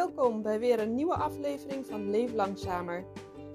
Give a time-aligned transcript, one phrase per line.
[0.00, 3.04] welkom bij weer een nieuwe aflevering van Leef Langzamer.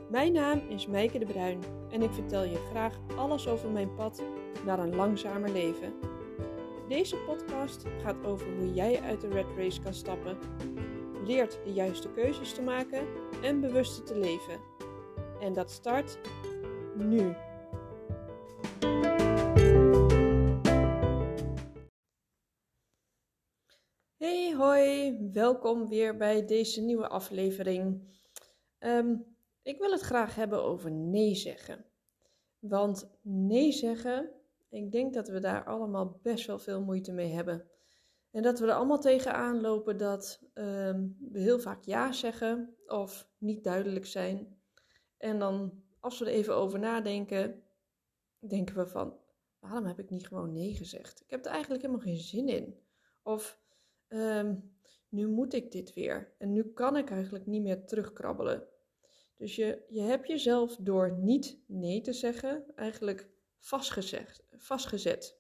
[0.10, 4.24] Mijn naam is Meike de Bruin en ik vertel je graag alles over mijn pad
[4.66, 5.94] naar een langzamer leven.
[6.88, 10.38] Deze podcast gaat over hoe jij uit de red race kan stappen,
[11.24, 13.08] leert de juiste keuzes te maken
[13.42, 14.60] en bewuster te leven.
[15.40, 16.20] En dat start
[16.96, 17.36] nu.
[25.32, 28.02] Welkom weer bij deze nieuwe aflevering.
[28.78, 29.16] Ehm,
[29.62, 31.86] ik wil het graag hebben over nee zeggen.
[32.60, 34.32] Want nee zeggen,
[34.70, 37.70] ik denk dat we daar allemaal best wel veel moeite mee hebben.
[38.32, 43.30] En dat we er allemaal tegenaan lopen dat ehm, we heel vaak ja zeggen of
[43.38, 44.60] niet duidelijk zijn.
[45.18, 47.64] En dan, als we er even over nadenken,
[48.40, 49.18] denken we van,
[49.60, 51.22] waarom heb ik niet gewoon nee gezegd?
[51.22, 52.80] Ik heb er eigenlijk helemaal geen zin in.
[53.24, 53.64] Of
[54.08, 54.56] Ehm,
[55.16, 56.34] nu moet ik dit weer.
[56.38, 58.68] En nu kan ik eigenlijk niet meer terugkrabbelen.
[59.36, 64.44] Dus je, je hebt jezelf door niet nee te zeggen eigenlijk vastgezet.
[64.58, 65.40] vastgezet.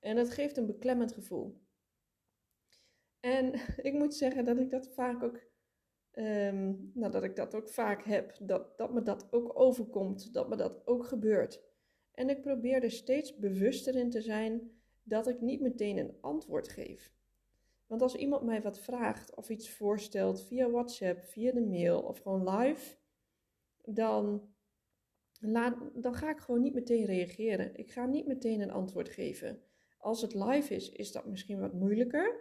[0.00, 1.60] En dat geeft een beklemmend gevoel.
[3.20, 3.52] En
[3.88, 5.40] ik moet zeggen dat ik dat vaak ook,
[6.12, 8.36] um, nou, dat ik dat ook vaak heb.
[8.40, 11.60] Dat, dat me dat ook overkomt, dat me dat ook gebeurt.
[12.12, 14.70] En ik probeer er steeds bewuster in te zijn
[15.02, 17.12] dat ik niet meteen een antwoord geef.
[17.90, 22.18] Want als iemand mij wat vraagt of iets voorstelt via WhatsApp, via de mail of
[22.18, 22.96] gewoon live,
[23.84, 24.48] dan,
[25.94, 27.76] dan ga ik gewoon niet meteen reageren.
[27.76, 29.62] Ik ga niet meteen een antwoord geven.
[29.98, 32.34] Als het live is, is dat misschien wat moeilijker.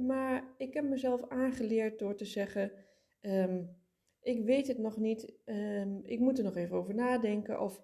[0.00, 2.72] Maar ik heb mezelf aangeleerd door te zeggen:
[3.20, 3.64] ehm,
[4.20, 7.60] Ik weet het nog niet, ehm, ik moet er nog even over nadenken.
[7.60, 7.82] Of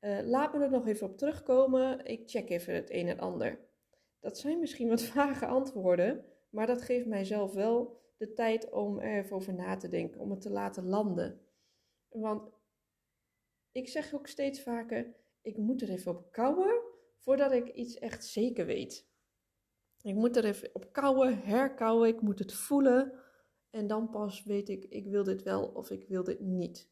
[0.00, 3.58] uh, laat me er nog even op terugkomen, ik check even het een en ander.
[4.20, 9.18] Dat zijn misschien wat vage antwoorden, maar dat geeft mijzelf wel de tijd om er
[9.18, 11.40] even over na te denken, om het te laten landen.
[12.08, 12.50] Want
[13.72, 16.82] ik zeg ook steeds vaker, ik moet er even op kouwen
[17.18, 19.08] voordat ik iets echt zeker weet.
[20.02, 23.12] Ik moet er even op kouwen, herkouwen, ik moet het voelen.
[23.70, 26.90] En dan pas weet ik, ik wil dit wel of ik wil dit niet.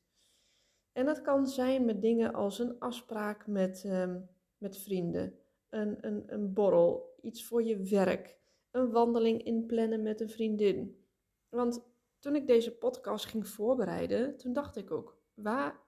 [0.92, 4.28] En dat kan zijn met dingen als een afspraak met, um,
[4.58, 5.38] met vrienden,
[5.68, 8.37] een, een, een borrel, iets voor je werk,
[8.70, 11.04] een wandeling inplannen met een vriendin.
[11.48, 11.86] Want
[12.18, 15.80] toen ik deze podcast ging voorbereiden, toen dacht ik ook, waar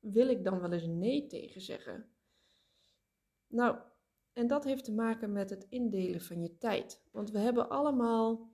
[0.00, 2.10] wil ik dan wel eens nee tegen zeggen?
[3.46, 3.78] Nou,
[4.32, 7.02] en dat heeft te maken met het indelen van je tijd.
[7.10, 8.50] Want we hebben allemaal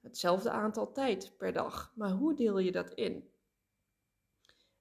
[0.00, 1.92] hetzelfde aantal tijd per dag.
[1.94, 3.30] Maar hoe deel je dat in?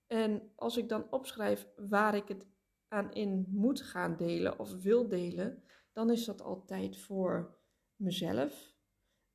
[0.07, 2.47] En als ik dan opschrijf waar ik het
[2.87, 5.63] aan in moet gaan delen of wil delen,
[5.93, 7.57] dan is dat altijd voor
[7.95, 8.75] mezelf.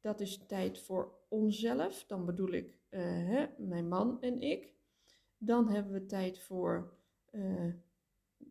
[0.00, 2.04] Dat is tijd voor onszelf.
[2.06, 4.74] Dan bedoel ik uh, hè, mijn man en ik.
[5.38, 6.94] Dan hebben we tijd voor
[7.32, 7.72] uh,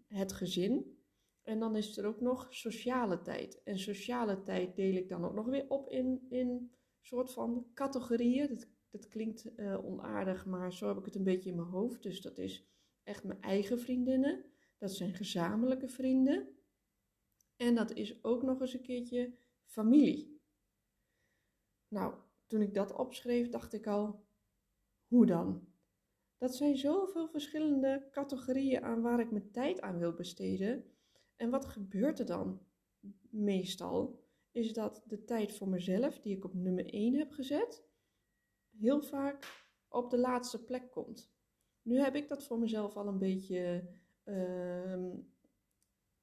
[0.07, 0.97] het gezin.
[1.41, 3.63] En dan is er ook nog sociale tijd.
[3.63, 6.71] En sociale tijd deel ik dan ook nog weer op in, in
[7.01, 8.47] soort van categorieën.
[8.47, 12.03] Dat, dat klinkt uh, onaardig, maar zo heb ik het een beetje in mijn hoofd.
[12.03, 12.67] Dus dat is
[13.03, 14.45] echt mijn eigen vriendinnen.
[14.77, 16.47] Dat zijn gezamenlijke vrienden.
[17.55, 19.33] En dat is ook nog eens een keertje
[19.69, 20.41] familie.
[21.87, 22.13] Nou,
[22.47, 24.25] toen ik dat opschreef, dacht ik al,
[25.07, 25.67] hoe dan?
[26.37, 30.85] Dat zijn zoveel verschillende categorieën aan waar ik mijn tijd aan wil besteden.
[31.35, 32.61] En wat gebeurt er dan?
[33.29, 37.83] Meestal is dat de tijd voor mezelf, die ik op nummer 1 heb gezet,
[38.79, 41.31] heel vaak op de laatste plek komt.
[41.81, 43.89] Nu heb ik dat voor mezelf al een beetje
[44.25, 45.13] uh,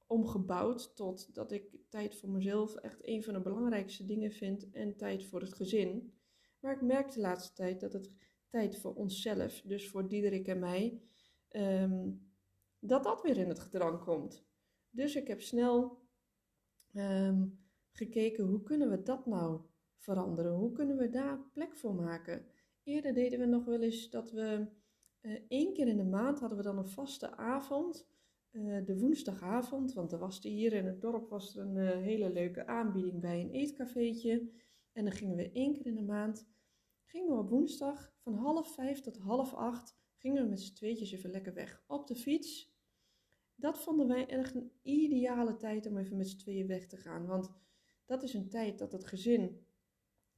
[0.07, 4.97] omgebouwd tot dat ik tijd voor mezelf echt een van de belangrijkste dingen vind en
[4.97, 6.15] tijd voor het gezin.
[6.61, 8.11] Maar ik merk de laatste tijd dat het
[8.49, 11.03] tijd voor onszelf, dus voor Diederik en mij,
[11.49, 12.11] ehm,
[12.79, 14.45] dat dat weer in het gedrang komt.
[14.91, 16.05] Dus ik heb snel
[16.93, 17.47] ehm,
[17.93, 19.61] gekeken hoe kunnen we dat nou
[19.97, 20.53] veranderen?
[20.53, 22.47] Hoe kunnen we daar plek voor maken?
[22.83, 24.67] Eerder deden we nog wel eens dat we
[25.21, 28.09] uh, één keer in de maand hadden we dan een vaste avond
[28.57, 32.33] eh, de woensdagavond, want er was hier in het dorp was er een uh, hele
[32.33, 34.51] leuke aanbieding bij een eetcafeetje.
[34.93, 36.49] En dan gingen we één keer in de maand,
[37.05, 41.13] gingen we op woensdag van half vijf tot half acht, gingen we met z'n tweetjes
[41.13, 42.75] even lekker weg op de fiets.
[43.55, 47.27] Dat vonden wij echt een ideale tijd om even met z'n tweeën weg te gaan.
[47.27, 47.51] Want
[48.05, 49.67] dat is een tijd dat het gezin,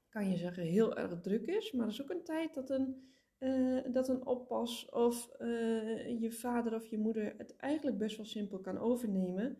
[0.08, 1.72] kan je zeggen, heel erg druk is.
[1.72, 6.32] Maar dat is ook een tijd dat een uh, dat een oppas of uh, je
[6.32, 9.58] vader of je moeder het eigenlijk best wel simpel kan overnemen.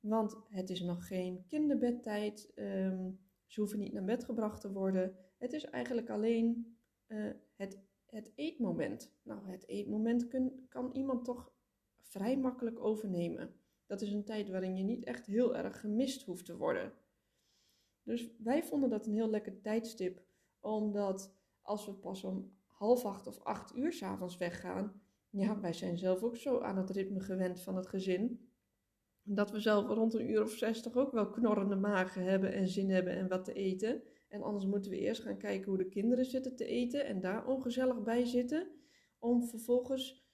[0.00, 2.52] Want het is nog geen kinderbedtijd.
[2.54, 5.16] Um, ze hoeven niet naar bed gebracht te worden.
[5.38, 6.76] Het is eigenlijk alleen
[7.06, 9.14] eh, het, het eetmoment.
[9.22, 10.28] Nou, het eetmoment
[10.68, 11.52] kan iemand toch
[11.98, 13.54] vrij makkelijk overnemen.
[13.86, 16.92] Dat is een tijd waarin je niet echt heel erg gemist hoeft te worden.
[18.02, 20.22] Dus wij vonden dat een heel lekker tijdstip,
[20.60, 25.00] omdat als we pas om half acht of acht uur s'avonds weggaan,
[25.30, 28.50] ja, wij zijn zelf ook zo aan het ritme gewend van het gezin,
[29.22, 32.90] dat we zelf rond een uur of zestig ook wel knorrende magen hebben en zin
[32.90, 34.02] hebben en wat te eten.
[34.28, 37.46] En anders moeten we eerst gaan kijken hoe de kinderen zitten te eten en daar
[37.46, 38.68] ongezellig bij zitten,
[39.18, 40.26] om vervolgens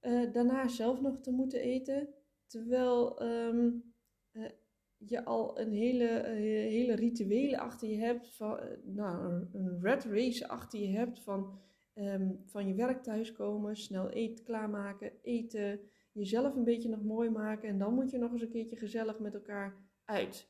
[0.00, 2.14] uh, daarna zelf nog te moeten eten.
[2.46, 3.94] Terwijl um,
[4.32, 4.50] uh,
[4.98, 10.48] je al een hele, uh, hele rituelen achter je hebt, van, nou, een red race
[10.48, 11.60] achter je hebt van,
[11.94, 15.80] um, van je werk thuiskomen, snel eten klaarmaken, eten,
[16.12, 19.18] jezelf een beetje nog mooi maken en dan moet je nog eens een keertje gezellig
[19.18, 20.48] met elkaar uit.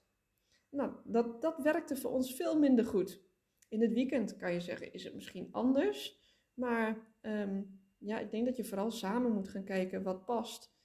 [0.70, 3.24] Nou, dat, dat werkte voor ons veel minder goed.
[3.68, 6.20] In het weekend kan je zeggen, is het misschien anders,
[6.54, 10.75] maar um, ja, ik denk dat je vooral samen moet gaan kijken wat past.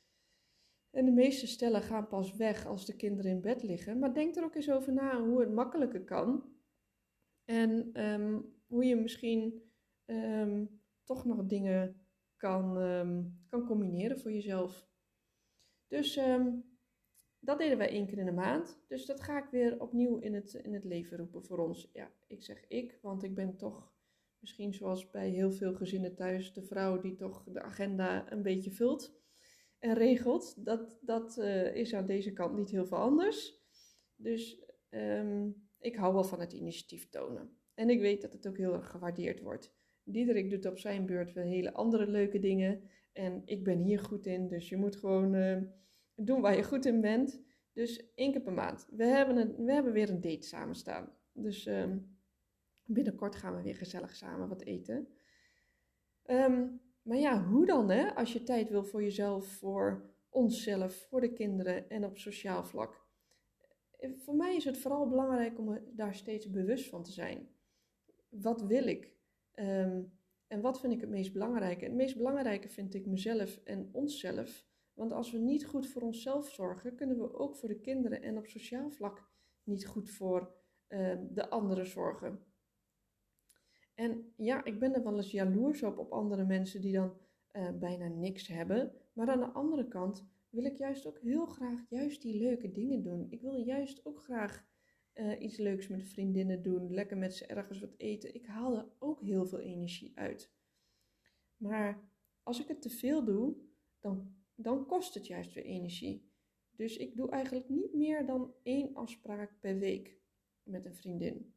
[0.91, 3.99] En de meeste stellen gaan pas weg als de kinderen in bed liggen.
[3.99, 6.43] Maar denk er ook eens over na hoe het makkelijker kan.
[7.45, 9.71] En um, hoe je misschien
[10.05, 12.05] um, toch nog dingen
[12.37, 14.89] kan, um, kan combineren voor jezelf.
[15.87, 16.19] Dus
[17.39, 18.79] dat deden wij één keer in de maand.
[18.87, 21.89] Dus dat ga ik weer opnieuw in het, in het leven roepen voor ons.
[21.93, 23.93] Ja, ik zeg ik, want ik ben toch
[24.39, 28.71] misschien zoals bij heel veel gezinnen thuis de vrouw die toch de agenda een beetje
[28.71, 29.20] vult
[29.81, 30.65] en regelt.
[30.65, 33.59] Dat, dat uh, is aan deze kant niet heel veel anders.
[34.15, 37.57] Dus um, ik hou wel van het initiatief tonen.
[37.73, 39.73] En ik weet dat het ook heel erg gewaardeerd wordt.
[40.03, 42.89] Diederik doet op zijn beurt wel hele andere leuke dingen.
[43.11, 45.61] En ik ben hier goed in, dus je moet gewoon uh,
[46.15, 47.41] doen waar je goed in bent.
[47.73, 48.87] Dus één keer per maand.
[48.91, 51.13] We hebben, een, we hebben weer een date samen staan.
[51.33, 52.17] Dus um,
[52.85, 55.07] binnenkort gaan we weer gezellig samen wat eten.
[56.25, 58.15] Um, maar ja, hoe dan hè?
[58.15, 63.05] Als je tijd wil voor jezelf, voor onszelf, voor de kinderen en op sociaal vlak.
[63.99, 67.49] Eh, voor mij is het vooral belangrijk om daar steeds bewust van te zijn.
[68.29, 69.13] Wat wil ik?
[69.55, 71.85] Um, en wat vind ik het meest belangrijke?
[71.85, 74.65] Het meest belangrijke vind ik mezelf en onszelf.
[74.93, 78.37] Want als we niet goed voor onszelf zorgen, kunnen we ook voor de kinderen en
[78.37, 79.29] op sociaal vlak
[79.63, 80.53] niet goed voor
[80.89, 82.45] uh, de anderen zorgen.
[84.01, 87.13] En ja, ik ben er wel eens jaloers op op andere mensen die dan
[87.53, 88.91] uh, bijna niks hebben.
[89.13, 93.03] Maar aan de andere kant wil ik juist ook heel graag juist die leuke dingen
[93.03, 93.27] doen.
[93.29, 94.65] Ik wil juist ook graag
[95.13, 98.35] uh, iets leuks met vriendinnen doen, lekker met ze ergens wat eten.
[98.35, 100.53] Ik haal er ook heel veel energie uit.
[101.57, 102.09] Maar
[102.43, 103.55] als ik het te veel doe,
[103.99, 106.31] dan, dan kost het juist weer energie.
[106.75, 110.17] Dus ik doe eigenlijk niet meer dan één afspraak per week
[110.63, 111.53] met een vriendin.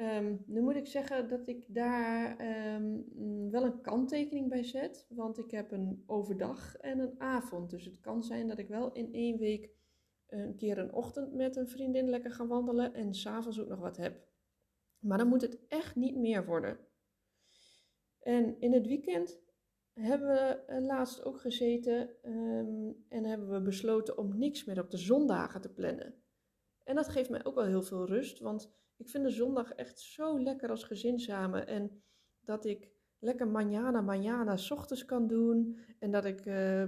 [0.00, 2.40] Um, nu moet ik zeggen dat ik daar
[2.74, 7.70] um, wel een kanttekening bij zet, want ik heb een overdag en een avond.
[7.70, 9.70] Dus het kan zijn dat ik wel in één week
[10.26, 13.96] een keer een ochtend met een vriendin lekker ga wandelen en s'avonds ook nog wat
[13.96, 14.28] heb.
[14.98, 16.78] Maar dan moet het echt niet meer worden.
[18.20, 19.40] En in het weekend
[19.92, 24.96] hebben we laatst ook gezeten um, en hebben we besloten om niks meer op de
[24.96, 26.14] zondagen te plannen.
[26.84, 30.00] En dat geeft mij ook wel heel veel rust, want ik vind de zondag echt
[30.00, 31.66] zo lekker als gezin samen.
[31.66, 32.02] En
[32.40, 35.78] dat ik lekker manjana manjana ochtends kan doen.
[35.98, 36.84] En dat ik uh,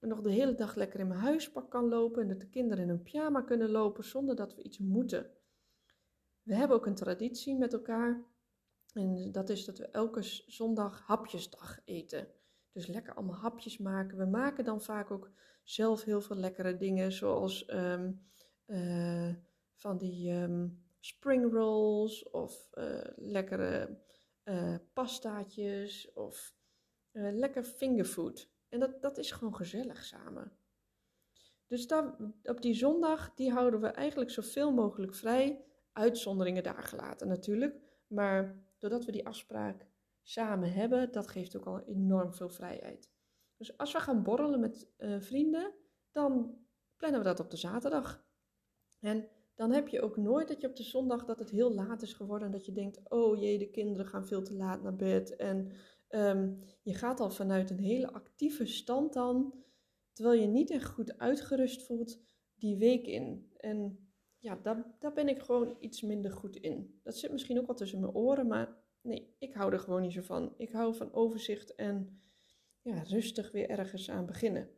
[0.00, 2.22] nog de hele dag lekker in mijn huispak kan lopen.
[2.22, 5.30] En dat de kinderen in hun pyjama kunnen lopen zonder dat we iets moeten.
[6.42, 8.24] We hebben ook een traditie met elkaar.
[8.92, 12.28] En dat is dat we elke zondag hapjesdag eten.
[12.72, 14.18] Dus lekker allemaal hapjes maken.
[14.18, 15.30] We maken dan vaak ook
[15.62, 17.12] zelf heel veel lekkere dingen.
[17.12, 18.26] Zoals um,
[18.66, 19.34] uh,
[19.74, 20.32] van die...
[20.32, 23.98] Um, spring rolls of uh, lekkere
[24.44, 26.54] uh, pastaatjes of
[27.12, 28.50] uh, lekker fingerfood.
[28.68, 30.52] En dat, dat is gewoon gezellig samen.
[31.66, 35.64] Dus dan, op die zondag, die houden we eigenlijk zoveel mogelijk vrij.
[35.92, 37.80] Uitzonderingen daar gelaten natuurlijk.
[38.06, 39.86] Maar doordat we die afspraak
[40.22, 43.10] samen hebben, dat geeft ook al enorm veel vrijheid.
[43.56, 45.74] Dus als we gaan borrelen met vrienden,
[46.10, 46.58] dan
[46.96, 48.24] plannen we dat op de zaterdag.
[49.00, 52.02] En dan heb je ook nooit dat je op de zondag dat het heel laat
[52.02, 54.96] is geworden en dat je denkt, oh jee, de kinderen gaan veel te laat naar
[54.96, 55.36] bed.
[55.36, 55.72] En
[56.08, 59.64] um, je gaat al vanuit een hele actieve stand dan,
[60.12, 62.22] terwijl je niet echt goed uitgerust voelt
[62.54, 63.52] die week in.
[63.56, 64.08] En
[64.38, 67.00] ja, daar, daar ben ik gewoon iets minder goed in.
[67.02, 70.12] Dat zit misschien ook wel tussen mijn oren, maar nee, ik hou er gewoon niet
[70.12, 70.54] zo van.
[70.56, 72.22] Ik hou van overzicht en
[72.82, 74.70] ja, rustig weer ergens aan beginnen.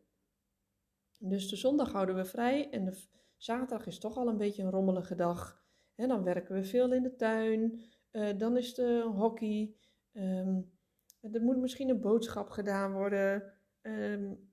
[1.18, 2.92] Dus de zondag houden we vrij en de
[3.36, 5.64] Zaterdag is toch al een beetje een rommelige dag.
[5.94, 7.82] En dan werken we veel in de tuin.
[8.12, 9.76] Uh, dan is de hockey.
[10.12, 10.74] Um,
[11.20, 13.52] er moet misschien een boodschap gedaan worden.
[13.82, 14.52] Um,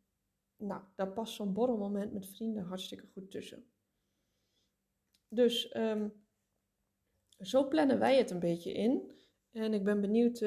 [0.57, 3.65] nou, daar past zo'n borrelmoment met vrienden hartstikke goed tussen.
[5.27, 6.13] Dus um,
[7.39, 9.11] zo plannen wij het een beetje in.
[9.51, 10.39] En ik ben benieuwd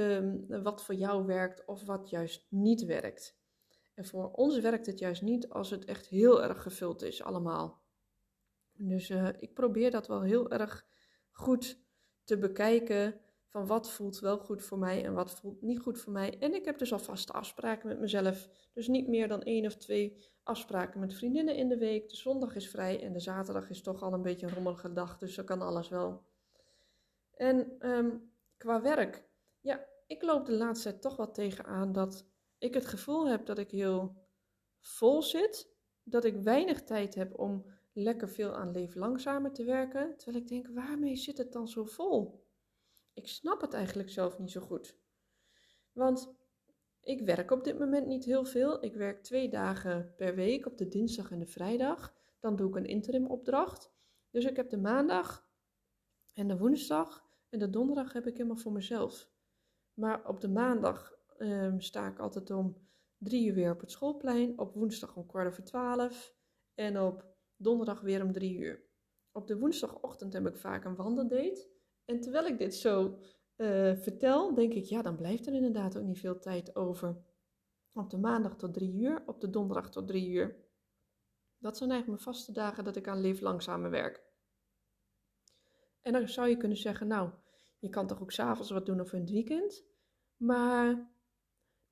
[0.63, 3.39] wat voor jou werkt of wat juist niet werkt.
[3.95, 7.86] En voor ons werkt het juist niet als het echt heel erg gevuld is, allemaal.
[8.79, 10.87] Dus uh, ik probeer dat wel heel erg
[11.31, 11.81] goed
[12.25, 16.13] te bekijken van wat voelt wel goed voor mij en wat voelt niet goed voor
[16.13, 16.39] mij.
[16.39, 18.49] En ik heb dus al vaste afspraken met mezelf.
[18.73, 22.09] Dus niet meer dan één of twee afspraken met vriendinnen in de week.
[22.09, 25.19] De zondag is vrij en de zaterdag is toch al een beetje een rommelige dag,
[25.19, 26.25] dus dan kan alles wel.
[27.35, 29.29] En um, qua werk,
[29.61, 32.27] ja, ik loop de laatste tijd toch wel tegenaan dat
[32.59, 34.17] ik het gevoel heb dat ik heel
[34.81, 35.75] vol zit.
[36.03, 37.65] Dat ik weinig tijd heb om
[37.97, 40.17] lekker veel aan leef langzamer te werken.
[40.17, 42.45] Terwijl ik denk, waarmee zit het dan zo vol?
[43.15, 44.99] Ik snap het eigenlijk zelf niet zo goed.
[45.93, 46.35] Want
[47.01, 48.85] ik werk op dit moment niet heel veel.
[48.85, 52.15] Ik werk twee dagen per week op de dinsdag en de vrijdag.
[52.41, 53.93] Dan doe ik een interim opdracht.
[54.31, 55.49] Dus ik heb de maandag
[56.35, 59.31] en de woensdag en de donderdag heb ik helemaal voor mezelf.
[59.95, 62.89] Maar op de maandag um, sta ik altijd om
[63.19, 64.59] drie uur weer op het schoolplein.
[64.59, 66.35] Op woensdag om kwart over twaalf.
[66.75, 68.85] En op donderdag weer om drie uur.
[69.33, 71.69] Op de woensdagochtend heb ik vaak een wandeldate.
[72.05, 73.19] En terwijl ik dit zo
[73.57, 77.25] uh, vertel, denk ik, ja, dan blijft er inderdaad ook niet veel tijd over.
[77.93, 80.65] Op de maandag tot drie uur, op de donderdag tot drie uur.
[81.59, 84.25] Dat zijn eigenlijk mijn vaste dagen dat ik aan Leef Langzamer werk.
[86.03, 87.31] En dan zou je kunnen zeggen, nou,
[87.79, 89.85] je kan toch ook s'avonds wat doen of in het weekend.
[90.37, 91.11] Maar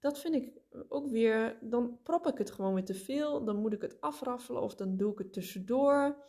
[0.05, 3.45] dat vind ik ook weer, dan prop ik het gewoon weer te veel.
[3.45, 6.25] Dan moet ik het afraffelen of dan doe ik het tussendoor.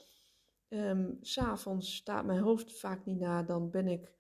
[0.69, 3.43] Um, S'avonds staat mijn hoofd vaak niet na.
[3.43, 4.13] Dan ben ik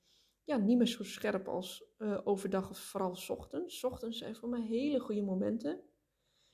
[0.43, 3.79] ja, niet meer zo scherp als uh, overdag of vooral s ochtends.
[3.79, 5.81] S ochtends zijn voor mij hele goede momenten.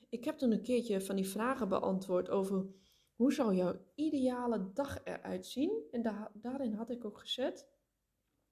[0.08, 2.66] Ik heb toen een keertje van die vragen beantwoord over
[3.14, 5.82] hoe zou jouw ideale dag eruit zien.
[5.90, 7.68] En da daarin had ik ook gezet,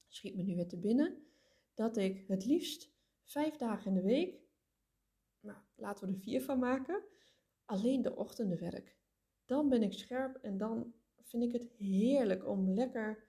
[0.09, 1.27] schiet me nu weer te binnen,
[1.75, 2.99] dat ik het liefst
[3.31, 4.40] vijf dagen in de week,
[5.41, 7.03] nou, laten we er vier van maken,
[7.65, 8.97] alleen de ochtenden werk.
[9.45, 13.29] Dan ben ik scherp en dan vind ik het heerlijk om lekker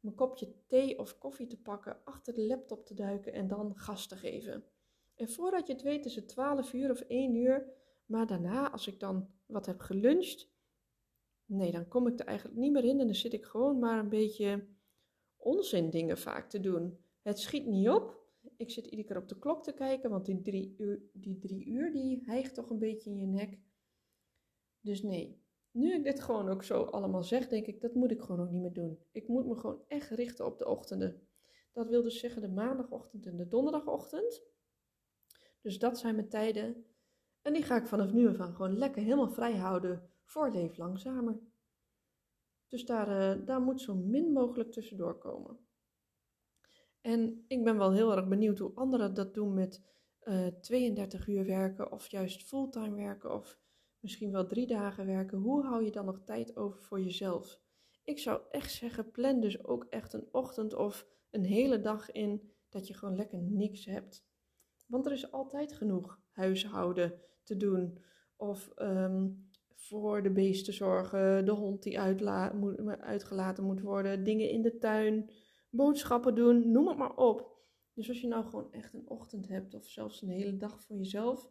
[0.00, 4.06] mijn kopje thee of koffie te pakken, achter de laptop te duiken en dan gas
[4.06, 4.64] te geven.
[5.14, 7.72] En voordat je het weet is het 12 uur of 1 uur,
[8.06, 10.50] maar daarna als ik dan wat heb geluncht,
[11.44, 13.98] nee, dan kom ik er eigenlijk niet meer in en dan zit ik gewoon maar
[13.98, 14.66] een beetje
[15.36, 16.98] onzin dingen vaak te doen.
[17.22, 18.17] Het schiet niet op,
[18.58, 21.66] ik zit iedere keer op de klok te kijken, want die drie uur, die, drie
[21.66, 23.58] uur die hijgt toch een beetje in je nek.
[24.80, 28.20] Dus nee, nu ik dit gewoon ook zo allemaal zeg, denk ik, dat moet ik
[28.20, 28.98] gewoon ook niet meer doen.
[29.12, 31.28] Ik moet me gewoon echt richten op de ochtenden.
[31.72, 34.42] Dat wil dus zeggen de maandagochtend en de donderdagochtend.
[35.60, 36.84] Dus dat zijn mijn tijden.
[37.42, 40.76] En die ga ik vanaf nu af aan gewoon lekker helemaal vrij houden voor Leef
[40.76, 41.40] Langzamer.
[42.68, 45.67] Dus daar, uh, daar moet zo min mogelijk tussendoor komen.
[47.00, 49.82] En ik ben wel heel erg benieuwd hoe anderen dat doen met
[50.22, 53.58] uh, eh, 32 uur werken of juist fulltime werken of
[54.00, 55.38] misschien wel drie dagen werken.
[55.38, 57.60] Hoe hou je dan nog tijd over voor jezelf?
[58.04, 62.52] Ik zou echt zeggen, plan dus ook echt een ochtend of een hele dag in
[62.68, 64.26] dat je gewoon lekker niks hebt.
[64.86, 68.04] Want er is altijd genoeg huishouden te doen.
[68.36, 72.00] Of um, voor de beesten zorgen, de hond die
[73.00, 75.30] uitgelaten moet worden, dingen in de tuin
[75.70, 77.56] boodschappen doen, noem het maar op.
[77.92, 80.96] Dus als je nou gewoon echt een ochtend hebt of zelfs een hele dag voor
[80.96, 81.50] jezelf,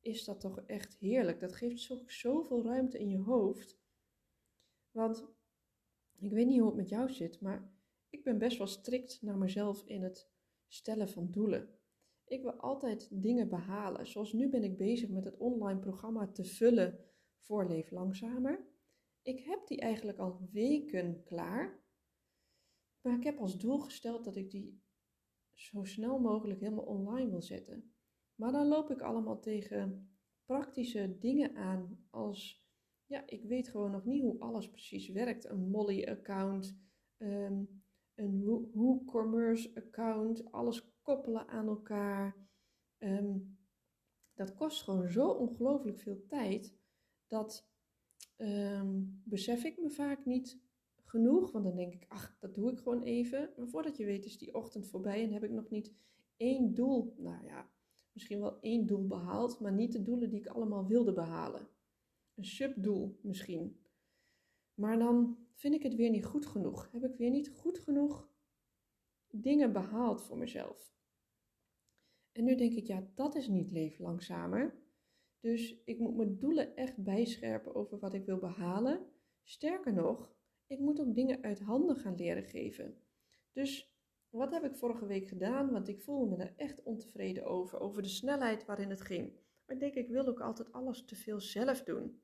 [0.00, 1.40] is dat toch echt heerlijk.
[1.40, 3.78] Dat geeft zo, zoveel ruimte in je hoofd.
[4.90, 5.28] Want
[6.18, 7.72] ik weet niet hoe het met jou zit, maar
[8.08, 10.30] ik ben best wel strikt naar mezelf in het
[10.66, 11.78] stellen van doelen.
[12.24, 14.06] Ik wil altijd dingen behalen.
[14.06, 16.98] Zoals nu ben ik bezig met het online programma te vullen
[17.38, 18.66] voor Leef Langzamer.
[19.22, 21.82] Ik heb die eigenlijk al weken klaar.
[23.00, 24.82] Maar ik heb als doel gesteld dat ik die
[25.52, 27.94] zo snel mogelijk helemaal online wil zetten.
[28.34, 30.10] Maar dan loop ik allemaal tegen
[30.44, 32.66] praktische dingen aan als,
[33.06, 35.44] ja, ik weet gewoon nog niet hoe alles precies werkt.
[35.44, 36.78] Een Molly-account,
[37.18, 37.82] um,
[38.14, 42.48] een WooCommerce-account, alles koppelen aan elkaar.
[42.98, 43.38] Ehm,
[44.34, 46.78] dat kost gewoon zo ongelooflijk veel tijd,
[47.26, 47.68] dat
[48.36, 50.60] ehm, besef ik me vaak niet
[51.10, 51.52] genoeg.
[51.52, 53.50] Want dan denk ik, ach, dat doe ik gewoon even.
[53.56, 55.94] Maar voordat je weet is die ochtend voorbij en heb ik nog niet
[56.36, 57.70] één doel, nou ja,
[58.12, 61.68] misschien wel één doel behaald, maar niet de doelen die ik allemaal wilde behalen.
[62.34, 63.80] Een subdoel misschien.
[64.74, 66.88] Maar dan vind ik het weer niet goed genoeg.
[66.92, 68.28] Heb ik weer niet goed genoeg
[69.30, 70.94] dingen behaald voor mezelf.
[72.32, 74.74] En nu denk ik, ja, dat is niet leef langzamer.
[75.40, 79.06] Dus ik moet mijn doelen echt bijscherpen over wat ik wil behalen.
[79.42, 80.32] Sterker nog,
[80.70, 82.96] ik moet ook dingen uit handen gaan leren geven.
[83.52, 83.94] Dus
[84.28, 85.70] wat heb ik vorige week gedaan?
[85.70, 89.32] Want ik voelde me er echt ontevreden over, over de snelheid waarin het ging.
[89.66, 92.22] Maar ik denk, ik wil ook altijd alles te veel zelf doen.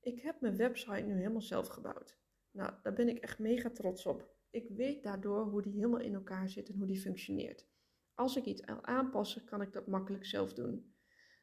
[0.00, 2.18] Ik heb mijn website nu helemaal zelf gebouwd.
[2.50, 4.34] Nou, daar ben ik echt mega trots op.
[4.50, 7.68] Ik weet daardoor hoe die helemaal in elkaar zit en hoe die functioneert.
[8.14, 10.94] Als ik iets wil aanpassen, kan ik dat makkelijk zelf doen.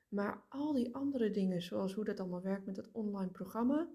[0.08, 3.90] Maar al die andere dingen, zoals hoe dat allemaal werkt met het online programma,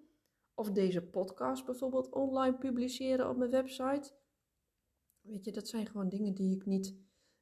[0.54, 4.12] of deze podcast bijvoorbeeld online publiceren op mijn website,
[5.21, 6.97] weet je, dat zijn gewoon dingen die ik niet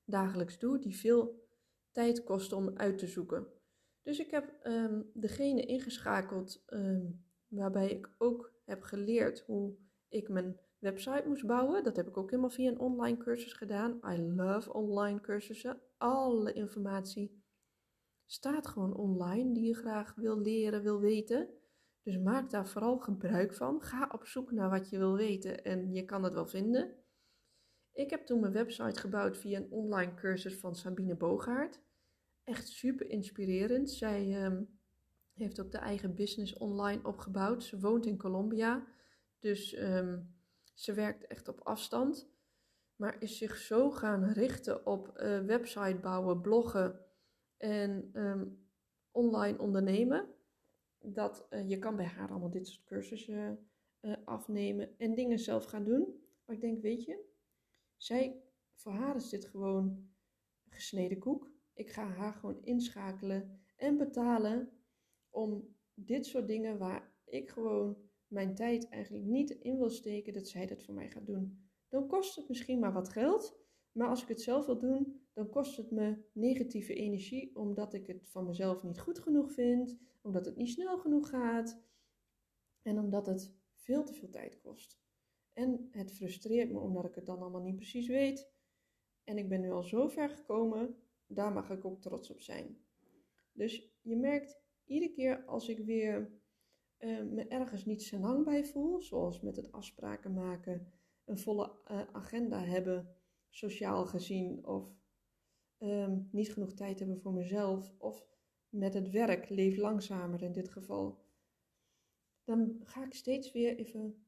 [0.04, 1.48] dagelijks doe, die veel
[1.92, 3.46] tijd kosten om uit te zoeken.
[4.02, 9.76] Dus ik heb um, degene ingeschakeld um, waarbij ik ook heb geleerd hoe
[10.08, 11.84] ik mijn website moest bouwen.
[11.84, 14.00] Dat heb ik ook helemaal via een online cursus gedaan.
[14.12, 15.80] I love online cursussen.
[15.96, 17.42] Alle informatie
[18.26, 21.48] staat gewoon online die je graag wil leren, wil weten.
[22.02, 23.82] Dus maak daar vooral gebruik van.
[23.82, 26.94] Ga op zoek naar wat je wil weten en je kan het wel vinden.
[27.92, 31.80] Ik heb toen mijn website gebouwd via een online cursus van Sabine Bogaert.
[32.44, 33.90] Echt super inspirerend.
[33.90, 34.78] Zij um,
[35.32, 37.64] heeft ook de eigen business online opgebouwd.
[37.64, 38.86] Ze woont in Colombia,
[39.38, 40.34] dus um,
[40.74, 42.28] ze werkt echt op afstand.
[42.96, 47.00] Maar is zich zo gaan richten op uh, website bouwen, bloggen
[47.56, 48.68] en um,
[49.10, 50.28] online ondernemen.
[51.02, 53.68] Dat uh, je kan bij haar allemaal dit soort cursussen
[54.00, 56.20] uh, afnemen en dingen zelf gaan doen.
[56.44, 57.24] Maar ik denk, weet je,
[57.96, 58.42] zij,
[58.74, 60.10] voor haar is dit gewoon
[60.68, 61.50] gesneden koek.
[61.74, 64.70] Ik ga haar gewoon inschakelen en betalen
[65.30, 70.48] om dit soort dingen waar ik gewoon mijn tijd eigenlijk niet in wil steken, dat
[70.48, 71.68] zij dat voor mij gaat doen.
[71.88, 73.58] Dan kost het misschien maar wat geld,
[73.92, 78.06] maar als ik het zelf wil doen, dan kost het me negatieve energie, omdat ik
[78.06, 81.82] het van mezelf niet goed genoeg vind, omdat het niet snel genoeg gaat
[82.82, 85.00] en omdat het veel te veel tijd kost.
[85.52, 88.52] En het frustreert me omdat ik het dan allemaal niet precies weet.
[89.24, 92.78] En ik ben nu al zo ver gekomen, daar mag ik ook trots op zijn.
[93.52, 96.40] Dus je merkt, iedere keer als ik weer
[96.98, 100.92] uh, me ergens niet zo lang bij voel, zoals met het afspraken maken,
[101.24, 103.16] een volle uh, agenda hebben,
[103.48, 104.99] sociaal gezien, of
[105.80, 108.26] um, niet genoeg tijd hebben voor mezelf, of
[108.68, 111.24] met het werk, leef langzamer in dit geval,
[112.44, 114.24] dan ga ik steeds weer even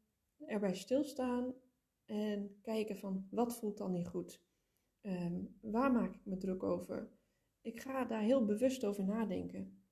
[0.46, 1.54] erbij stilstaan
[2.04, 4.44] en kijken van wat voelt dan niet goed?
[5.02, 7.10] Um, waar maak ik me druk over?
[7.60, 9.82] Ik ga daar heel bewust over nadenken.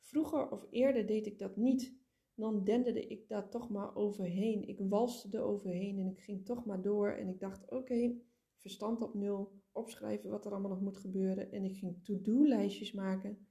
[0.00, 2.00] Vroeger of eerder deed ik dat niet.
[2.34, 4.68] Dan denderde ik daar toch maar overheen.
[4.68, 7.10] Ik walste er overheen en ik ging toch maar door.
[7.10, 8.14] En ik dacht, oké,
[8.62, 11.52] verstand op nul, opschrijven wat er allemaal nog moet gebeuren.
[11.52, 13.46] En ik ging to-do-lijstjes maken.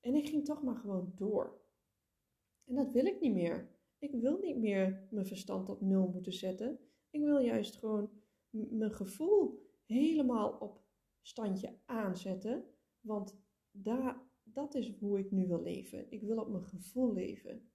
[0.00, 1.60] En ik ging toch maar gewoon door.
[2.64, 3.74] En dat wil ik niet meer.
[3.98, 6.78] Ik wil niet meer mijn verstand op nul moeten zetten.
[7.10, 8.10] Ik wil juist gewoon
[8.50, 10.84] mijn gevoel helemaal op
[11.22, 12.64] standje aanzetten.
[13.00, 13.38] Want
[13.70, 16.10] daar, dat is hoe ik nu wil leven.
[16.10, 17.70] Ik wil op mijn gevoel leven.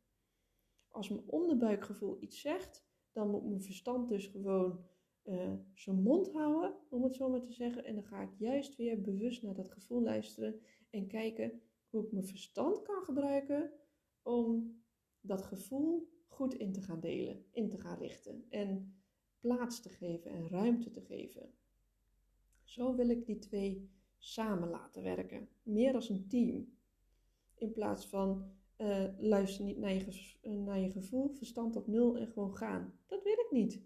[0.88, 4.86] Als mijn onderbuikgevoel iets zegt, dan moet mijn verstand dus gewoon
[5.24, 7.86] uh, zijn mond houden, om het zo maar te zeggen.
[7.86, 12.12] En dan ga ik juist weer bewust naar dat gevoel luisteren en kijken hoe ik
[12.12, 13.72] mijn verstand kan gebruiken
[14.22, 14.80] om
[15.22, 19.02] dat gevoel goed in te gaan delen, in te gaan richten en
[19.40, 21.54] plaats te geven en ruimte te geven.
[22.64, 26.74] Zo wil ik die twee samen laten werken, meer als een team.
[27.56, 32.18] In plaats van uh, luister niet naar je, eh, naar je gevoel, verstand op nul
[32.18, 32.94] en gewoon gaan.
[33.08, 33.82] Dat wil ik niet.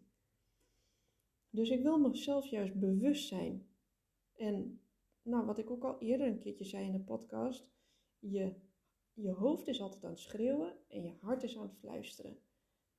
[1.55, 3.67] Dus ik wil mezelf juist bewust zijn.
[4.35, 4.81] En
[5.21, 7.67] nou, wat ik ook al eerder een keertje zei in de podcast,
[8.19, 8.55] je
[9.13, 12.37] je hoofd is altijd aan het schreeuwen en je hart is aan het fluisteren.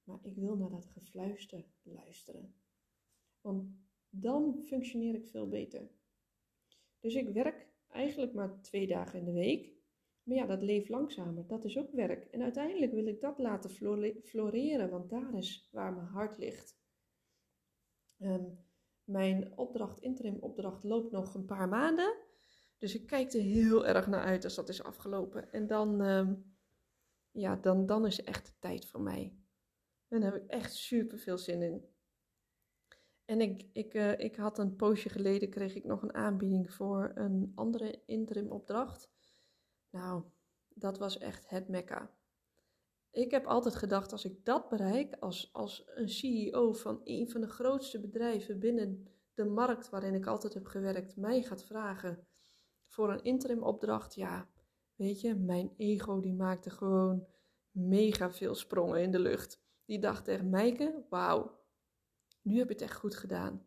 [0.05, 2.55] Maar ik wil naar dat gefluister luisteren.
[3.41, 3.65] Want
[4.11, 5.91] dan functioneer ik veel beter.
[7.01, 9.75] Dus ik werk eigenlijk maar twee dagen in de week.
[10.23, 11.47] Maar ja, dat leeft langzamer.
[11.47, 12.25] Dat is ook werk.
[12.25, 13.71] En uiteindelijk wil ik dat laten
[14.23, 16.79] floreren, want daar is waar mijn hart ligt.
[18.19, 18.65] Um,
[19.05, 22.15] mijn opdracht, interim opdracht, loopt nog een paar maanden.
[22.79, 25.53] Dus ik kijk er heel erg naar uit als dat is afgelopen.
[25.53, 26.31] En dan, uh,
[27.31, 29.37] ja, dan, dan is echt de tijd voor mij.
[30.09, 31.95] En daar heb ik echt super veel zin in.
[33.25, 37.13] En ik, ik, uh, ik had een poosje geleden, kreeg ik nog een aanbieding voor
[37.15, 39.11] een andere interim opdracht.
[39.91, 40.25] Nou,
[40.69, 42.11] dat was echt het mekka.
[43.17, 47.41] Ik heb altijd gedacht, als ik dat bereik als, als een CEO van een van
[47.41, 52.27] de grootste bedrijven binnen de markt waarin ik altijd heb gewerkt mij gaat vragen
[52.87, 54.49] voor een interim opdracht, ja,
[54.95, 57.27] weet je, mijn ego die maakte gewoon
[57.71, 59.61] mega veel sprongen in de lucht.
[59.85, 61.61] Die dacht tegen Meike, wauw,
[62.43, 63.67] nu heb je het echt goed gedaan.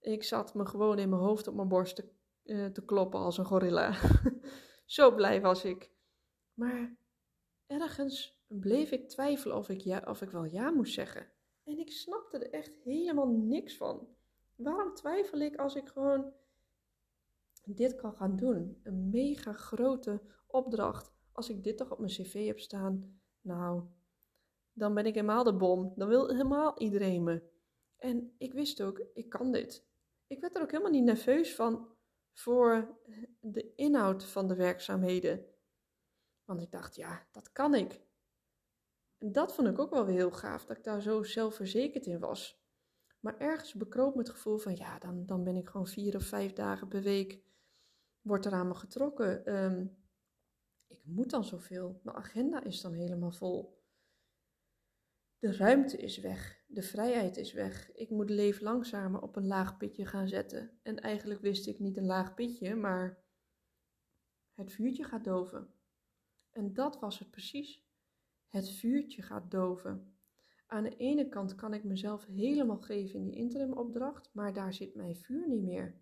[0.00, 2.08] Ik zat me gewoon in mijn hoofd op mijn borst te,
[2.44, 3.94] uh, te kloppen als een gorilla.
[4.84, 5.90] Zo blij was ik.
[6.54, 6.96] Maar
[7.66, 11.26] ergens bleef ik twijfelen of ik, ja, of ik wel ja moest zeggen.
[11.64, 14.08] En ik snapte er echt helemaal niks van.
[14.56, 16.32] Waarom twijfel ik als ik gewoon
[17.64, 18.80] dit kan gaan doen?
[18.82, 21.12] Een mega grote opdracht.
[21.32, 23.82] Als ik dit toch op mijn cv heb staan, nou,
[24.72, 25.92] dan ben ik helemaal de bom.
[25.96, 27.42] Dan wil helemaal iedereen me.
[27.96, 29.86] En ik wist ook, ik kan dit.
[30.26, 31.88] Ik werd er ook helemaal niet nerveus van
[32.32, 32.98] voor
[33.40, 35.46] de inhoud van de werkzaamheden.
[36.44, 38.00] Want ik dacht, ja, dat kan ik.
[39.24, 42.60] Dat vond ik ook wel weer heel gaaf, dat ik daar zo zelfverzekerd in was.
[43.20, 46.24] Maar ergens bekroop me het gevoel van, ja, dan, dan ben ik gewoon vier of
[46.24, 47.40] vijf dagen per week,
[48.20, 49.44] wordt er aan me getrokken.
[49.46, 49.86] Ehm,
[50.86, 53.80] ik moet dan zoveel, mijn agenda is dan helemaal vol.
[55.38, 57.92] De ruimte is weg, de vrijheid is weg.
[57.92, 60.78] Ik moet leven langzamer op een laag pitje gaan zetten.
[60.82, 63.24] En eigenlijk wist ik niet een laag pitje, maar
[64.54, 65.74] het vuurtje gaat doven.
[66.50, 67.84] En dat was het precies.
[68.52, 70.14] Het vuurtje gaat doven.
[70.66, 74.94] Aan de ene kant kan ik mezelf helemaal geven in die interimopdracht, maar daar zit
[74.94, 76.00] mijn vuur niet meer.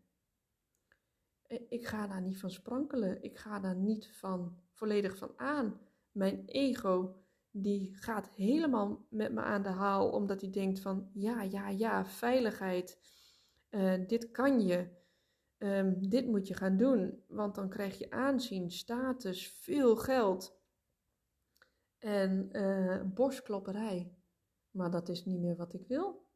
[1.68, 3.22] Ik ga daar niet van sprankelen.
[3.22, 5.80] Ik ga daar niet van volledig van aan.
[6.12, 11.42] Mijn ego die gaat helemaal met me aan de haal, omdat hij denkt van ja,
[11.42, 12.98] ja, ja, veiligheid,
[13.70, 14.88] uh, dit kan je,
[15.58, 20.59] um, dit moet je gaan doen, want dan krijg je aanzien, status, veel geld
[22.00, 24.14] en uh, borstklopperij.
[24.70, 26.28] Maar dat is niet meer wat ik wil.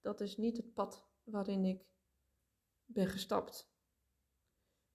[0.00, 1.86] Dat is niet het pad waarin ik
[2.84, 3.70] ben gestapt.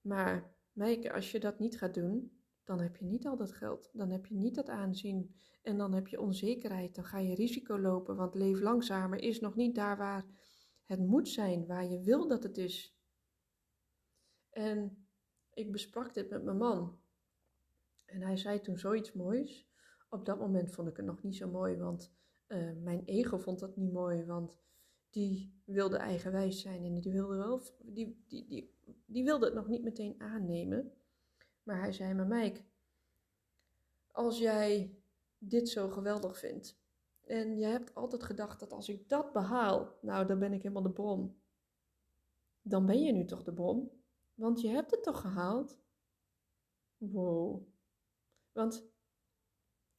[0.02, 3.90] Maar Meike, als je dat niet gaat doen, dan heb je niet al dat geld.
[3.94, 5.36] Dan heb je niet dat aanzien.
[5.62, 6.96] En dan heb je onzekerheid.
[6.96, 8.16] Dan ga je risico lopen.
[8.16, 10.26] Want leef langzamer is nog niet daar waar
[10.84, 11.66] het moet zijn.
[11.66, 12.98] Waar je wil dat het is.
[14.50, 15.08] En
[15.54, 17.00] ik besprak dit met mijn man.
[18.06, 19.67] En hij zei toen zoiets moois.
[20.10, 21.78] Op dat moment vond ik het nog niet zo mooi.
[21.78, 22.14] Want
[22.48, 24.26] uh, mijn ego vond dat niet mooi.
[24.26, 24.60] Want
[25.10, 26.84] die wilde eigenwijs zijn.
[26.84, 30.92] En die wilde, wel, die, die, die, die wilde het nog niet meteen aannemen.
[31.64, 32.62] Maar hij zei maar Mike,
[34.12, 34.98] als jij
[35.38, 36.80] dit zo geweldig vindt
[37.24, 40.84] en je hebt altijd gedacht dat als ik dat behaal, nou dan ben ik helemaal
[40.84, 41.40] de bom.
[42.62, 43.92] Dan ben je nu toch de bom,
[44.34, 45.78] want je hebt het toch gehaald?
[46.98, 47.68] Wow.
[48.52, 48.90] Want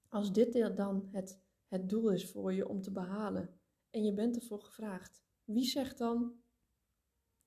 [0.08, 4.36] als dit dan het, het doel is voor je om te behalen en je bent
[4.36, 6.42] ervoor gevraagd, wie zegt dan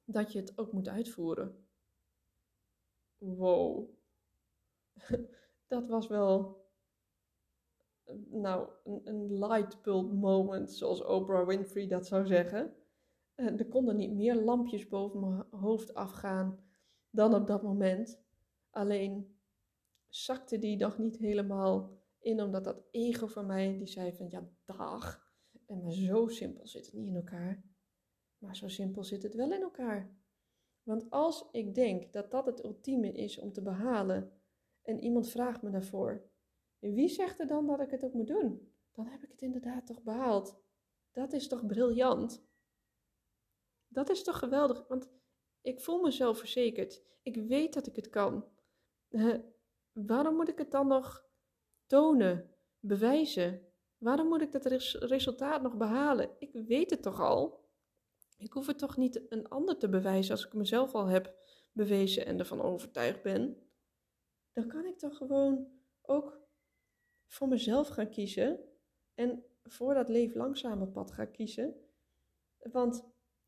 [0.03, 1.67] dat je het ook moet uitvoeren?
[3.17, 3.89] Wow.
[5.67, 6.65] dat was wel,
[8.29, 12.75] nou, een, een light moment, zoals Oprah Winfrey dat zou zeggen.
[13.35, 16.59] Uh, er konden niet meer lampjes boven mijn hoofd afgaan
[17.09, 18.23] dan op dat moment.
[18.69, 19.35] Alleen
[20.09, 24.49] zakte die nog niet helemaal in, omdat dat ego van mij, die zei van, ja,
[24.65, 25.29] dag.
[25.67, 27.63] En maar zo simpel zit het niet in elkaar.
[28.37, 30.15] Maar zo simpel zit het wel in elkaar.
[30.83, 34.41] Want als ik denk dat dat het ultieme is om te behalen,
[34.81, 36.29] en iemand vraagt me daarvoor.
[36.79, 38.73] Wie zegt er dan dat ik het ook moet doen?
[38.91, 40.61] Dan heb ik het inderdaad toch behaald.
[41.11, 42.45] Dat is toch briljant?
[43.87, 45.09] Dat is toch geweldig, want
[45.61, 47.03] ik voel mezelf verzekerd.
[47.21, 48.45] Ik weet dat ik het kan.
[49.91, 51.29] Waarom moet ik het dan nog
[51.91, 52.49] tonen,
[52.79, 53.61] bewijzen?
[53.97, 56.29] Waarom moet ik dat res resultaat nog behalen?
[56.39, 57.69] Ik weet het toch al?
[58.37, 61.35] Ik hoef het toch niet een ander te bewijzen als ik mezelf al heb
[61.71, 63.57] bewezen en ervan overtuigd ben?
[64.53, 65.67] dan kan ik toch gewoon
[66.01, 66.39] ook
[67.27, 68.59] voor mezelf gaan kiezen
[69.13, 71.75] en voor dat leef langzame pad gaan kiezen.
[72.71, 73.05] Want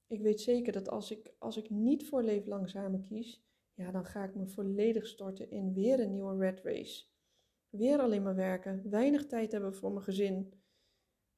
[0.07, 4.05] ik weet zeker dat als ik, als ik niet voor leef langzamer kies, ja, dan
[4.05, 7.12] ga ik me volledig storten in weer een nieuwe red race.
[7.75, 10.53] Weer alleen maar werken, weinig tijd hebben voor mijn gezin.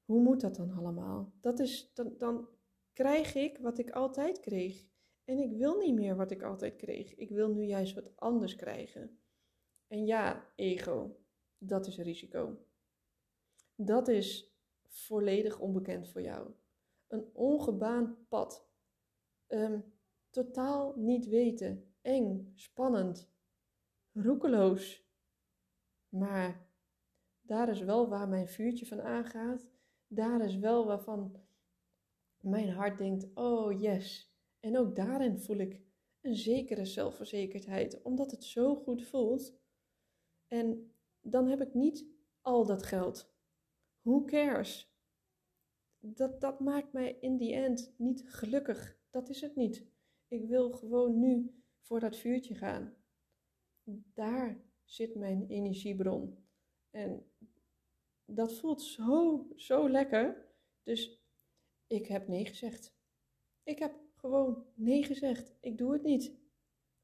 [0.05, 1.33] Hoe moet dat dan allemaal?
[1.41, 2.49] Dat is, dan, dan
[2.93, 4.85] krijg ik wat ik altijd kreeg.
[5.23, 7.15] En ik wil niet meer wat ik altijd kreeg.
[7.15, 9.19] Ik wil nu juist wat anders krijgen.
[9.87, 11.17] En ja, ego,
[11.57, 12.65] dat is risico.
[13.75, 16.51] Dat is volledig onbekend voor jou.
[17.07, 18.69] Een ongebaand pad.
[19.47, 19.93] Um,
[20.29, 21.93] totaal niet weten.
[22.01, 23.29] Eng, spannend,
[24.11, 25.04] roekeloos.
[26.17, 26.67] Maar
[27.41, 29.67] daar is wel waar mijn vuurtje van aangaat.
[30.07, 31.41] Daar is wel waarvan
[32.39, 34.33] mijn hart denkt: oh yes.
[34.59, 35.81] En ook daarin voel ik
[36.21, 39.59] een zekere zelfverzekerdheid, omdat het zo goed voelt.
[40.47, 42.05] En dan heb ik niet
[42.41, 43.33] al dat geld.
[44.01, 44.93] Who cares?
[45.99, 48.99] Dat, dat maakt mij in die end niet gelukkig.
[49.09, 49.87] Dat is het niet.
[50.27, 52.93] Ik wil gewoon nu voor dat vuurtje gaan.
[54.13, 56.37] Daar zit mijn energiebron.
[56.91, 57.25] En
[58.25, 60.45] dat voelt zo, zo lekker.
[60.83, 61.19] Dus
[61.87, 62.93] ik heb nee gezegd.
[63.63, 65.53] Ik heb gewoon nee gezegd.
[65.59, 66.37] Ik doe het niet.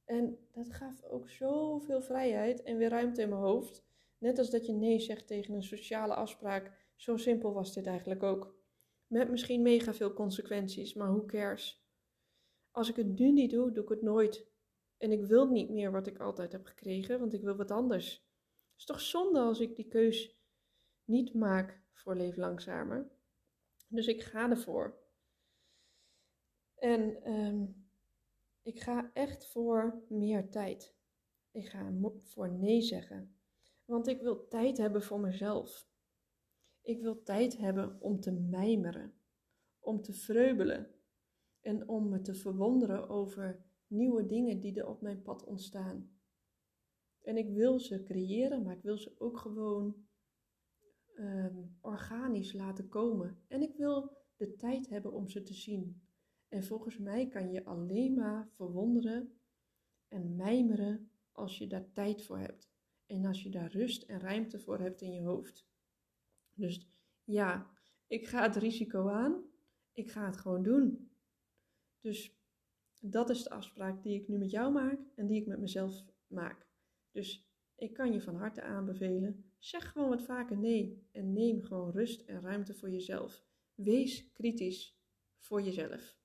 [0.05, 3.83] En dat gaf ook zoveel vrijheid en weer ruimte in mijn hoofd.
[4.17, 6.71] Net als dat je nee zegt tegen een sociale afspraak.
[6.95, 8.59] Zo simpel was dit eigenlijk ook.
[9.07, 11.85] Met misschien mega veel consequenties, maar who cares?
[12.71, 14.50] Als ik het nu niet doe, doe ik het nooit.
[15.01, 18.13] En ik wil niet meer wat ik altijd heb gekregen, want ik wil wat anders.
[18.13, 20.37] Het is toch zonde als ik die keus
[21.03, 23.11] niet maak voor Leef Langzamer.
[23.87, 24.99] Dus ik ga ervoor.
[26.75, 27.65] En ehm,
[28.61, 30.95] ik ga echt voor meer tijd.
[31.51, 33.39] Ik ga voor nee zeggen.
[33.85, 35.87] Want ik wil tijd hebben voor mezelf.
[36.81, 39.13] Ik wil tijd hebben om te mijmeren,
[39.79, 40.95] om te vreubelen
[41.61, 46.09] en om me te verwonderen over nieuwe dingen die er op mijn pad ontstaan.
[47.21, 50.05] En ik wil ze creëren, maar ik wil ze ook gewoon
[51.15, 53.43] ehm, organisch laten komen.
[53.47, 56.01] En ik wil de tijd hebben om ze te zien.
[56.47, 59.39] En volgens mij kan je alleen maar verwonderen
[60.07, 62.69] en mijmeren als je daar tijd voor hebt.
[63.05, 65.67] En als je daar rust en ruimte voor hebt in je hoofd.
[66.53, 66.87] Dus
[67.23, 67.71] ja,
[68.07, 69.43] ik ga het risico aan.
[69.91, 71.11] Ik ga het gewoon doen.
[71.99, 72.40] Dus
[73.01, 76.03] dat is de afspraak die ik nu met jou maak en die ik met mezelf
[76.27, 76.67] maak.
[77.11, 79.45] Dus ik kan je van harte aanbevelen.
[79.59, 83.43] Zeg gewoon wat vaker nee en neem gewoon rust en ruimte voor jezelf.
[83.75, 84.97] Wees kritisch
[85.37, 86.17] voor jezelf.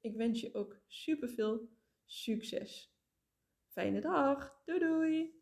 [0.00, 1.68] Ik wens je ook super veel
[2.04, 2.94] succes.
[3.66, 4.62] Fijne dag.
[4.64, 5.38] Doei doei.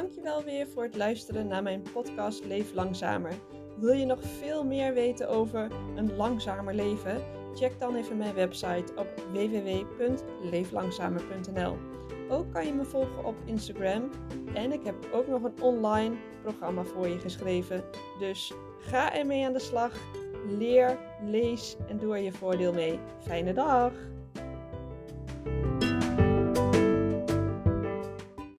[0.00, 3.32] Dankjewel weer voor het luisteren naar mijn podcast Leef Langzamer.
[3.76, 7.22] Wil je nog veel meer weten over een langzamer leven?
[7.54, 11.76] Check dan even mijn website op www.leeflangzamer.nl.
[12.28, 14.10] Ook kan je me volgen op Instagram
[14.54, 17.84] en ik heb ook nog een online programma voor je geschreven.
[18.18, 19.92] Dus ga ermee aan de slag.
[20.58, 22.98] Leer, lees en doe er je voordeel mee.
[23.18, 23.92] Fijne dag!